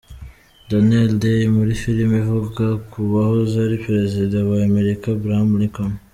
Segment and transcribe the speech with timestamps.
[0.69, 5.91] Daniel Day muri filime ivuga ku wahoze ari perezida wa Amerika Abraham Lincoln.